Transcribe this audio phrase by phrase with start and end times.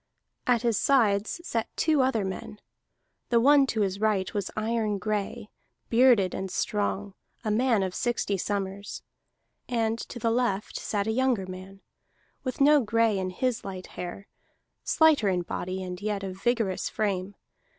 [0.47, 2.59] At his sides sat two other men:
[3.29, 5.51] the one to his right was iron gray,
[5.91, 7.13] bearded and strong,
[7.45, 9.03] a man of sixty summers;
[9.69, 11.81] and to the left sat a younger man,
[12.43, 14.27] with no gray in his light hair,
[14.83, 17.35] slighter in body, and yet of vigorous frame.